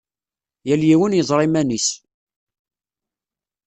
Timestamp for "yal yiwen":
0.67-1.17